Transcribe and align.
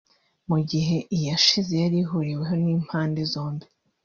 mu 0.49 0.57
gihe 0.69 0.97
iyashize 1.17 1.73
yari 1.83 1.97
ihuriweho 2.03 2.53
n’impande 2.63 3.19
zombi 3.31 3.65
(gauche-droite) 3.65 3.89